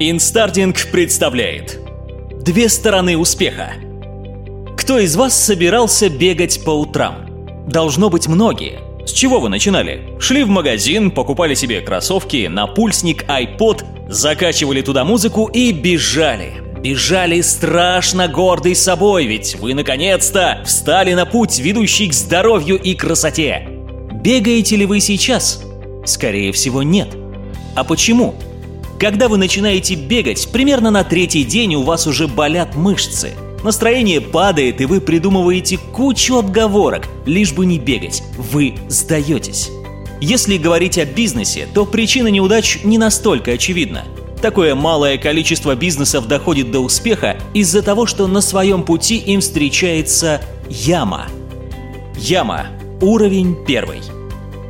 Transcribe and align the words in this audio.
Инстардинг 0.00 0.92
представляет 0.92 1.80
Две 2.44 2.68
стороны 2.68 3.18
успеха 3.18 3.72
Кто 4.76 5.00
из 5.00 5.16
вас 5.16 5.36
собирался 5.36 6.08
бегать 6.08 6.62
по 6.64 6.70
утрам? 6.70 7.66
Должно 7.66 8.08
быть 8.08 8.28
многие. 8.28 8.78
С 9.04 9.10
чего 9.10 9.40
вы 9.40 9.48
начинали? 9.48 10.16
Шли 10.20 10.44
в 10.44 10.48
магазин, 10.48 11.10
покупали 11.10 11.54
себе 11.54 11.80
кроссовки, 11.80 12.46
напульсник, 12.46 13.24
iPod, 13.24 14.08
закачивали 14.08 14.82
туда 14.82 15.04
музыку 15.04 15.46
и 15.46 15.72
бежали. 15.72 16.52
Бежали 16.80 17.40
страшно 17.40 18.28
гордый 18.28 18.76
собой, 18.76 19.26
ведь 19.26 19.56
вы 19.56 19.74
наконец-то 19.74 20.62
встали 20.64 21.12
на 21.14 21.26
путь, 21.26 21.58
ведущий 21.58 22.06
к 22.06 22.14
здоровью 22.14 22.80
и 22.80 22.94
красоте. 22.94 23.66
Бегаете 24.12 24.76
ли 24.76 24.86
вы 24.86 25.00
сейчас? 25.00 25.60
Скорее 26.04 26.52
всего, 26.52 26.84
нет. 26.84 27.08
А 27.74 27.82
почему? 27.82 28.36
Когда 28.98 29.28
вы 29.28 29.38
начинаете 29.38 29.94
бегать, 29.94 30.48
примерно 30.50 30.90
на 30.90 31.04
третий 31.04 31.44
день 31.44 31.76
у 31.76 31.82
вас 31.82 32.08
уже 32.08 32.26
болят 32.26 32.74
мышцы. 32.74 33.32
Настроение 33.62 34.20
падает, 34.20 34.80
и 34.80 34.86
вы 34.86 35.00
придумываете 35.00 35.78
кучу 35.78 36.38
отговорок, 36.38 37.06
лишь 37.24 37.52
бы 37.52 37.64
не 37.64 37.78
бегать. 37.78 38.24
Вы 38.36 38.74
сдаетесь. 38.88 39.70
Если 40.20 40.56
говорить 40.56 40.98
о 40.98 41.04
бизнесе, 41.04 41.68
то 41.72 41.86
причина 41.86 42.26
неудач 42.26 42.80
не 42.82 42.98
настолько 42.98 43.52
очевидна. 43.52 44.04
Такое 44.42 44.74
малое 44.74 45.16
количество 45.16 45.76
бизнесов 45.76 46.26
доходит 46.26 46.72
до 46.72 46.80
успеха 46.80 47.36
из-за 47.54 47.82
того, 47.82 48.06
что 48.06 48.26
на 48.26 48.40
своем 48.40 48.82
пути 48.82 49.16
им 49.16 49.40
встречается 49.40 50.40
яма. 50.68 51.28
Яма. 52.16 52.66
Уровень 53.00 53.56
первый. 53.64 54.00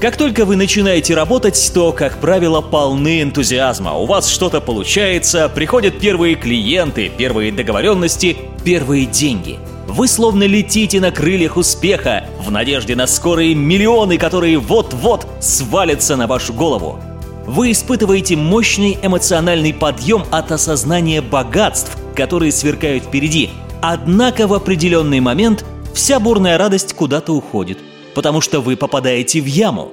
Как 0.00 0.16
только 0.16 0.46
вы 0.46 0.56
начинаете 0.56 1.14
работать, 1.14 1.70
то, 1.74 1.92
как 1.92 2.22
правило, 2.22 2.62
полны 2.62 3.20
энтузиазма. 3.20 3.98
У 3.98 4.06
вас 4.06 4.28
что-то 4.28 4.62
получается, 4.62 5.50
приходят 5.54 6.00
первые 6.00 6.36
клиенты, 6.36 7.12
первые 7.14 7.52
договоренности, 7.52 8.38
первые 8.64 9.04
деньги. 9.04 9.58
Вы 9.86 10.08
словно 10.08 10.44
летите 10.44 11.00
на 11.00 11.10
крыльях 11.10 11.58
успеха, 11.58 12.24
в 12.42 12.50
надежде 12.50 12.96
на 12.96 13.06
скорые 13.06 13.54
миллионы, 13.54 14.16
которые 14.16 14.56
вот-вот 14.56 15.26
свалятся 15.38 16.16
на 16.16 16.26
вашу 16.26 16.54
голову. 16.54 16.98
Вы 17.46 17.72
испытываете 17.72 18.36
мощный 18.36 18.96
эмоциональный 19.02 19.74
подъем 19.74 20.24
от 20.30 20.50
осознания 20.50 21.20
богатств, 21.20 21.94
которые 22.16 22.52
сверкают 22.52 23.04
впереди. 23.04 23.50
Однако 23.82 24.46
в 24.46 24.54
определенный 24.54 25.20
момент 25.20 25.62
вся 25.92 26.18
бурная 26.20 26.56
радость 26.56 26.94
куда-то 26.94 27.34
уходит– 27.34 27.76
потому 28.14 28.40
что 28.40 28.60
вы 28.60 28.76
попадаете 28.76 29.40
в 29.40 29.46
яму. 29.46 29.92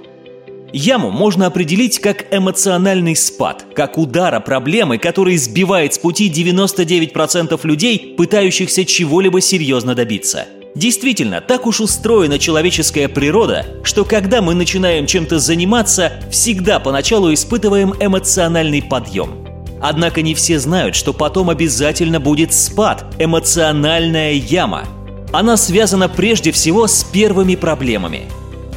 Яму 0.73 1.12
можно 1.12 1.46
определить 1.46 2.00
как 2.00 2.26
эмоциональный 2.32 3.16
спад, 3.16 3.66
как 3.73 3.98
удара 3.98 4.40
проблемы, 4.42 4.98
который 4.98 5.38
сбивает 5.38 5.94
с 5.94 5.98
пути 5.98 6.30
99% 6.30 7.60
людей, 7.64 8.16
пытающихся 8.18 8.84
чего-либо 8.84 9.40
серьезно 9.40 9.95
добиться. 9.95 10.45
Действительно, 10.76 11.42
так 11.42 11.66
уж 11.66 11.80
устроена 11.80 12.38
человеческая 12.38 13.08
природа, 13.08 13.66
что 13.84 14.04
когда 14.04 14.42
мы 14.42 14.54
начинаем 14.54 15.08
чем-то 15.08 15.40
заниматься, 15.40 16.14
всегда 16.30 16.80
поначалу 16.80 17.34
испытываем 17.34 17.94
эмоциональный 18.00 18.84
подъем. 18.84 19.48
Однако 19.82 20.22
не 20.22 20.36
все 20.36 20.60
знают, 20.60 20.95
что 20.95 21.14
потом 21.14 21.50
обязательно 21.50 22.20
будет 22.20 22.54
спад, 22.54 23.06
эмоциональная 23.20 24.34
яма– 24.34 24.86
она 25.31 25.58
связана 25.58 26.08
прежде 26.09 26.52
всего 26.52 26.88
с 26.88 27.03
первыми 27.03 27.56
проблемами. 27.56 28.23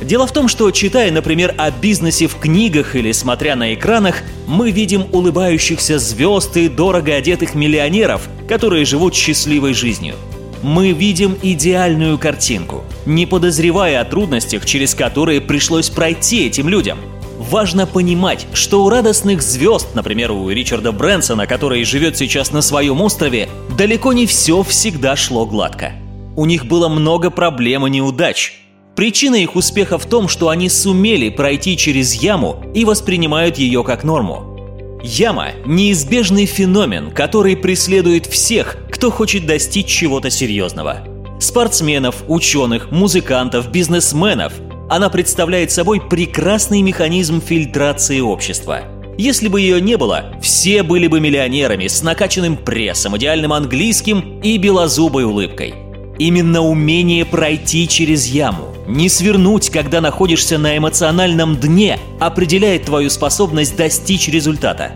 Дело 0.02 0.26
в 0.26 0.32
том, 0.32 0.48
что 0.48 0.70
читая, 0.70 1.12
например, 1.12 1.54
о 1.58 1.70
бизнесе 1.70 2.26
в 2.26 2.36
книгах 2.36 2.96
или 2.96 3.12
смотря 3.12 3.54
на 3.54 3.74
экранах, 3.74 4.22
мы 4.46 4.70
видим 4.70 5.06
улыбающихся 5.12 5.98
звезд 5.98 6.56
и 6.56 6.68
дорого 6.68 7.14
одетых 7.14 7.54
миллионеров, 7.54 8.28
которые 8.48 8.86
живут 8.86 9.14
счастливой 9.14 9.74
жизнью. 9.74 10.14
Мы 10.62 10.92
видим 10.92 11.36
идеальную 11.42 12.18
картинку, 12.18 12.84
не 13.06 13.26
подозревая 13.26 14.00
о 14.00 14.04
трудностях, 14.04 14.64
через 14.64 14.94
которые 14.94 15.40
пришлось 15.40 15.90
пройти 15.90 16.46
этим 16.46 16.68
людям. 16.68 16.98
Важно 17.38 17.86
понимать, 17.86 18.46
что 18.52 18.84
у 18.84 18.90
радостных 18.90 19.42
звезд, 19.42 19.94
например, 19.94 20.32
у 20.32 20.48
Ричарда 20.50 20.92
Брэнсона, 20.92 21.46
который 21.46 21.84
живет 21.84 22.16
сейчас 22.16 22.52
на 22.52 22.60
своем 22.60 23.00
острове, 23.00 23.48
далеко 23.76 24.12
не 24.12 24.26
все 24.26 24.62
всегда 24.62 25.16
шло 25.16 25.46
гладко. 25.46 25.92
У 26.40 26.46
них 26.46 26.64
было 26.64 26.88
много 26.88 27.28
проблем 27.28 27.86
и 27.86 27.90
неудач. 27.90 28.54
Причина 28.96 29.34
их 29.34 29.56
успеха 29.56 29.98
в 29.98 30.06
том, 30.06 30.26
что 30.26 30.48
они 30.48 30.70
сумели 30.70 31.28
пройти 31.28 31.76
через 31.76 32.14
яму 32.14 32.64
и 32.74 32.86
воспринимают 32.86 33.58
ее 33.58 33.84
как 33.84 34.04
норму. 34.04 34.98
Яма– 35.02 35.48
неизбежный 35.66 36.46
феномен, 36.46 37.10
который 37.10 37.58
преследует 37.58 38.24
всех, 38.24 38.78
кто 38.90 39.10
хочет 39.10 39.44
достичь 39.44 39.88
чего-то 39.88 40.30
серьезного. 40.30 41.06
Спортсменов, 41.38 42.24
ученых, 42.26 42.90
музыкантов, 42.90 43.70
бизнесменов. 43.70 44.54
Она 44.88 45.10
представляет 45.10 45.70
собой 45.70 46.00
прекрасный 46.00 46.80
механизм 46.80 47.42
фильтрации 47.42 48.20
общества. 48.20 48.84
Если 49.18 49.48
бы 49.48 49.60
ее 49.60 49.78
не 49.78 49.98
было, 49.98 50.32
все 50.40 50.84
были 50.84 51.06
бы 51.06 51.20
миллионерами 51.20 51.86
с 51.86 52.02
накачанным 52.02 52.56
прессом, 52.56 53.14
идеальным 53.18 53.52
английским 53.52 54.40
и 54.40 54.56
белозубой 54.56 55.24
улыбкой– 55.24 55.74
Именно 56.20 56.60
умение 56.60 57.24
пройти 57.24 57.88
через 57.88 58.26
яму, 58.26 58.74
не 58.86 59.08
свернуть, 59.08 59.70
когда 59.70 60.02
находишься 60.02 60.58
на 60.58 60.76
эмоциональном 60.76 61.56
дне, 61.56 61.98
определяет 62.18 62.84
твою 62.84 63.08
способность 63.08 63.74
достичь 63.74 64.28
результата. 64.28 64.92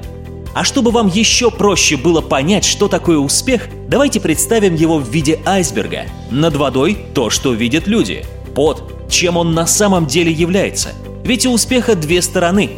А 0.55 0.65
чтобы 0.65 0.91
вам 0.91 1.07
еще 1.07 1.51
проще 1.51 1.97
было 1.97 2.21
понять, 2.21 2.67
что 2.67 2.89
такое 2.89 3.17
успех, 3.17 3.69
давайте 3.89 4.21
представим 4.21 4.75
его 4.75 4.99
в 4.99 5.09
виде 5.09 5.41
айсберга. 5.47 6.03
Над 6.31 6.57
водой 6.57 6.99
то, 7.15 7.31
что 7.31 7.55
видят 7.55 7.87
люди. 7.87 8.27
Под, 8.55 9.09
чем 9.09 9.39
он 9.39 9.55
на 9.55 9.67
самом 9.67 10.07
деле 10.07 10.31
является. 10.31 10.91
Ведь 11.25 11.47
у 11.47 11.53
успеха 11.55 11.95
две 11.95 12.21
стороны. 12.21 12.73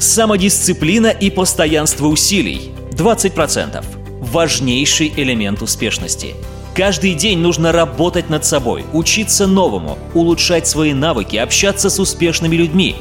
Самодисциплина 0.00 1.10
и 1.10 1.30
постоянство 1.30 2.08
усилий– 2.08 2.72
20%. 2.90 3.84
Важнейший 4.18 5.12
элемент 5.16 5.62
успешности– 5.62 6.34
Каждый 6.78 7.14
день 7.14 7.40
нужно 7.40 7.72
работать 7.72 8.30
над 8.30 8.44
собой, 8.44 8.84
учиться 8.92 9.48
новому, 9.48 9.98
улучшать 10.14 10.68
свои 10.68 10.92
навыки, 10.92 11.34
общаться 11.34 11.90
с 11.90 11.98
успешными 11.98 12.54
людьми. 12.54 12.94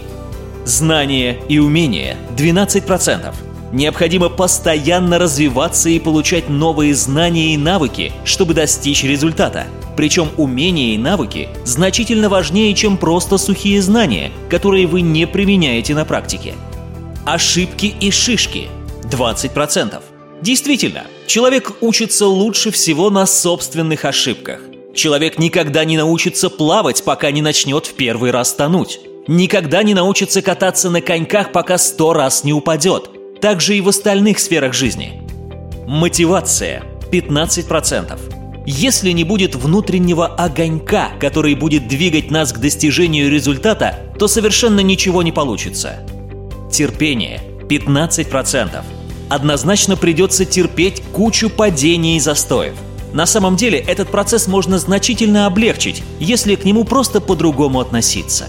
Знания 0.65 1.37
и 1.47 1.59
умения– 1.59 2.17
12%. 2.35 3.35
Необходимо 3.71 4.29
постоянно 4.29 5.19
развиваться 5.19 5.89
и 5.89 5.99
получать 5.99 6.49
новые 6.49 6.95
знания 6.95 7.53
и 7.53 7.57
навыки, 7.57 8.13
чтобы 8.25 8.55
достичь 8.55 9.03
результата. 9.03 9.67
Причем 9.95 10.29
умения 10.37 10.95
и 10.95 10.97
навыки 10.97 11.49
значительно 11.63 12.29
важнее, 12.29 12.73
чем 12.73 12.97
просто 12.97 13.37
сухие 13.37 13.79
знания, 13.83 14.31
которые 14.49 14.87
вы 14.87 15.01
не 15.01 15.27
применяете 15.27 15.93
на 15.93 16.03
практике. 16.03 16.55
Ошибки 17.27 17.93
и 17.99 18.09
шишки– 18.09 18.69
20%. 19.03 20.01
Действительно, 20.41 21.03
человек 21.27 21.73
учится 21.81 22.25
лучше 22.25 22.71
всего 22.71 23.09
на 23.09 23.25
собственных 23.25 24.05
ошибках. 24.05 24.61
Человек 24.95 25.37
никогда 25.37 25.85
не 25.85 25.97
научится 25.97 26.49
плавать, 26.49 27.03
пока 27.03 27.29
не 27.29 27.41
начнет 27.43 27.85
в 27.85 27.93
первый 27.93 28.31
раз 28.31 28.53
тонуть. 28.53 28.99
Никогда 29.27 29.83
не 29.83 29.93
научится 29.93 30.41
кататься 30.41 30.89
на 30.89 31.01
коньках, 31.01 31.51
пока 31.51 31.77
сто 31.77 32.13
раз 32.13 32.43
не 32.43 32.53
упадет. 32.53 33.11
Так 33.39 33.61
же 33.61 33.77
и 33.77 33.81
в 33.81 33.89
остальных 33.89 34.39
сферах 34.39 34.73
жизни. 34.73 35.21
Мотивация– 35.85 36.83
15%. 37.11 38.17
Если 38.65 39.11
не 39.11 39.23
будет 39.23 39.55
внутреннего 39.55 40.27
огонька, 40.27 41.11
который 41.19 41.55
будет 41.55 41.87
двигать 41.87 42.31
нас 42.31 42.51
к 42.51 42.57
достижению 42.57 43.29
результата, 43.29 43.99
то 44.17 44.27
совершенно 44.27 44.79
ничего 44.79 45.21
не 45.21 45.31
получится. 45.31 45.99
Терпение– 46.71 47.41
15% 47.69 48.96
однозначно 49.29 49.95
придется 49.95 50.45
терпеть 50.45 51.01
кучу 51.13 51.49
падений 51.49 52.17
и 52.17 52.19
застоев. 52.19 52.73
На 53.13 53.25
самом 53.25 53.55
деле 53.55 53.79
этот 53.79 54.09
процесс 54.09 54.47
можно 54.47 54.77
значительно 54.79 55.45
облегчить, 55.45 56.03
если 56.19 56.55
к 56.55 56.65
нему 56.65 56.83
просто 56.83 57.21
по-другому 57.21 57.79
относиться. 57.79 58.47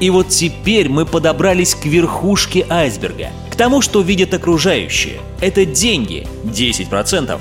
И 0.00 0.10
вот 0.10 0.28
теперь 0.28 0.88
мы 0.88 1.06
подобрались 1.06 1.74
к 1.74 1.84
верхушке 1.84 2.66
айсберга, 2.68 3.30
к 3.50 3.56
тому, 3.56 3.80
что 3.80 4.00
видят 4.00 4.34
окружающие. 4.34 5.20
Это 5.40 5.64
деньги– 5.64 6.26
10%, 6.44 7.40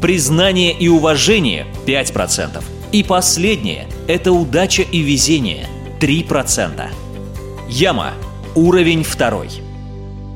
признание 0.00 0.72
и 0.72 0.88
уважение– 0.88 1.66
5%, 1.86 2.62
и 2.92 3.02
последнее– 3.02 3.88
это 4.06 4.32
удача 4.32 4.82
и 4.82 5.00
везение– 5.00 5.68
3%. 6.00 6.88
Яма– 7.68 8.12
уровень 8.54 9.02
второй– 9.02 9.48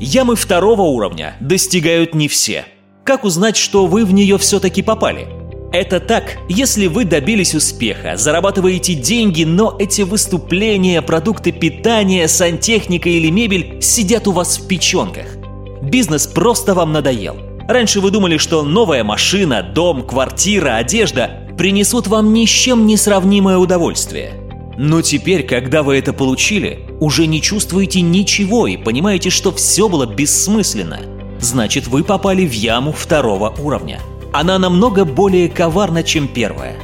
Ямы 0.03 0.35
второго 0.35 0.81
уровня 0.81 1.37
достигают 1.41 2.15
не 2.15 2.27
все. 2.27 2.65
Как 3.05 3.23
узнать, 3.23 3.59
что 3.59 3.85
вы 3.85 4.07
в 4.07 4.15
нее 4.15 4.39
все-таки 4.39 4.81
попали? 4.81 5.29
Это 5.75 6.01
так, 6.01 6.39
если 6.49 6.87
вы 6.87 7.05
добились 7.05 7.55
успеха, 7.55 8.17
зарабатываете 8.17 8.95
деньги, 8.95 9.45
но 9.45 9.77
эти 9.79 10.01
выступления, 10.01 11.03
продукты 11.03 11.53
питания, 11.53 12.29
сантехника 12.29 13.11
или 13.11 13.29
мебель 13.29 13.83
сидят 13.83 14.27
у 14.27 14.33
вас 14.33 14.59
в 14.59 14.67
печенках. 14.67 15.37
Бизнес 15.83 16.27
просто 16.27 16.73
вам 16.73 16.93
надоел. 16.93 17.37
Раньше 17.69 18.01
вы 18.01 18.11
думали, 18.11 18.39
что 18.39 18.63
новая 18.63 19.05
машина, 19.05 19.63
дом, 19.63 20.07
квартира, 20.07 20.77
одежда 20.77 21.47
принесут 21.59 22.07
вам 22.07 22.33
ни 22.33 22.47
с 22.47 22.49
чем 22.49 22.87
не 22.87 22.97
сравнимое 22.97 23.59
удовольствие. 23.59 24.50
Но 24.83 25.03
теперь, 25.03 25.43
когда 25.43 25.83
вы 25.83 25.99
это 25.99 26.15
получили, 26.15 26.87
уже 27.01 27.27
не 27.27 27.43
чувствуете 27.43 28.01
ничего 28.01 28.67
и 28.67 28.79
понимаете, 28.79 29.29
что 29.29 29.53
все 29.53 29.91
было 29.91 30.07
бессмысленно. 30.07 31.01
Значит, 31.39 31.87
вы 31.87 32.03
попали 32.03 32.47
в 32.47 32.53
яму 32.53 32.91
второго 32.93 33.55
уровня. 33.59 34.01
Она 34.33 34.59
намного 34.59 35.05
более 35.05 35.51
коварна, 35.51 36.03
чем 36.03 36.29
первая. 36.29 36.77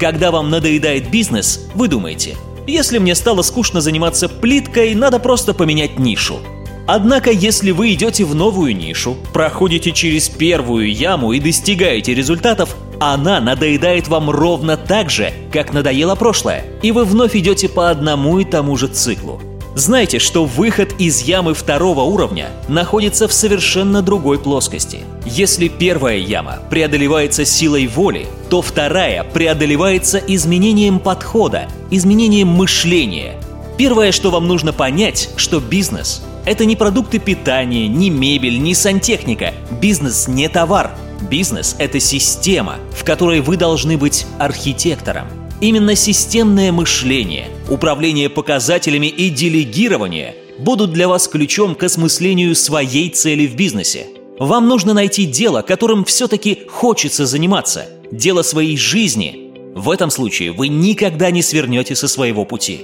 Когда 0.00 0.32
вам 0.32 0.50
надоедает 0.50 1.12
бизнес, 1.12 1.68
вы 1.76 1.86
думаете, 1.86 2.34
если 2.66 2.98
мне 2.98 3.14
стало 3.14 3.42
скучно 3.42 3.80
заниматься 3.80 4.28
плиткой, 4.28 4.92
надо 4.96 5.20
просто 5.20 5.54
поменять 5.54 5.96
нишу. 5.96 6.40
Однако, 6.88 7.30
если 7.30 7.70
вы 7.70 7.94
идете 7.94 8.24
в 8.24 8.34
новую 8.34 8.76
нишу, 8.76 9.16
проходите 9.32 9.92
через 9.92 10.28
первую 10.28 10.92
яму 10.92 11.32
и 11.32 11.38
достигаете 11.38 12.14
результатов, 12.14 12.74
она 13.00 13.40
надоедает 13.40 14.08
вам 14.08 14.30
ровно 14.30 14.76
так 14.76 15.10
же, 15.10 15.32
как 15.52 15.72
надоело 15.72 16.14
прошлое, 16.14 16.64
и 16.82 16.92
вы 16.92 17.04
вновь 17.04 17.36
идете 17.36 17.68
по 17.68 17.90
одному 17.90 18.38
и 18.38 18.44
тому 18.44 18.76
же 18.76 18.88
циклу. 18.88 19.40
Знайте, 19.74 20.20
что 20.20 20.44
выход 20.44 20.94
из 20.98 21.22
ямы 21.22 21.52
второго 21.52 22.02
уровня 22.02 22.50
находится 22.68 23.26
в 23.26 23.32
совершенно 23.32 24.02
другой 24.02 24.38
плоскости. 24.38 25.00
Если 25.26 25.66
первая 25.66 26.18
яма 26.18 26.60
преодолевается 26.70 27.44
силой 27.44 27.88
воли, 27.88 28.26
то 28.50 28.62
вторая 28.62 29.24
преодолевается 29.24 30.18
изменением 30.18 31.00
подхода, 31.00 31.66
изменением 31.90 32.48
мышления. 32.48 33.34
Первое, 33.76 34.12
что 34.12 34.30
вам 34.30 34.46
нужно 34.46 34.72
понять, 34.72 35.30
что 35.36 35.58
бизнес 35.58 36.22
это 36.44 36.66
не 36.66 36.76
продукты 36.76 37.18
питания, 37.18 37.88
не 37.88 38.10
мебель, 38.10 38.60
не 38.60 38.74
сантехника. 38.74 39.54
Бизнес 39.80 40.28
не 40.28 40.48
товар. 40.48 40.90
Бизнес– 41.30 41.74
это 41.78 42.00
система, 42.00 42.76
в 42.92 43.02
которой 43.04 43.40
вы 43.40 43.56
должны 43.56 43.96
быть 43.96 44.26
архитектором. 44.38 45.26
Именно 45.60 45.94
системное 45.94 46.70
мышление, 46.70 47.46
управление 47.70 48.28
показателями 48.28 49.06
и 49.06 49.30
делегирование 49.30 50.34
будут 50.58 50.92
для 50.92 51.08
вас 51.08 51.26
ключом 51.26 51.74
к 51.74 51.82
осмыслению 51.82 52.54
своей 52.54 53.08
цели 53.08 53.46
в 53.46 53.56
бизнесе. 53.56 54.06
Вам 54.38 54.68
нужно 54.68 54.92
найти 54.92 55.24
дело, 55.24 55.62
которым 55.62 56.04
все-таки 56.04 56.62
хочется 56.68 57.24
заниматься, 57.24 57.86
дело 58.10 58.42
своей 58.42 58.76
жизни. 58.76 59.52
В 59.74 59.90
этом 59.90 60.10
случае 60.10 60.52
вы 60.52 60.68
никогда 60.68 61.30
не 61.30 61.40
свернете 61.40 61.94
со 61.96 62.06
своего 62.06 62.44
пути. 62.44 62.82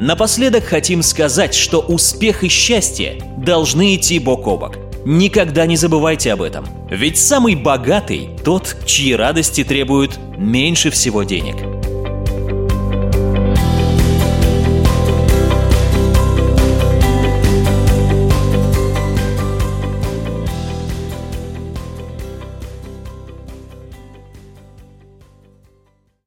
Напоследок 0.00 0.64
хотим 0.64 1.02
сказать, 1.02 1.54
что 1.54 1.80
успех 1.80 2.42
и 2.42 2.48
счастье 2.48 3.22
должны 3.36 3.94
идти 3.94 4.18
бок 4.18 4.46
о 4.46 4.56
бок. 4.56 4.87
Никогда 5.04 5.66
не 5.66 5.76
забывайте 5.76 6.32
об 6.32 6.42
этом. 6.42 6.66
Ведь 6.90 7.18
самый 7.18 7.54
богатый– 7.54 8.30
тот, 8.44 8.76
чьи 8.84 9.14
радости 9.14 9.64
требуют 9.64 10.18
меньше 10.36 10.90
всего 10.90 11.22
денег. 11.22 11.77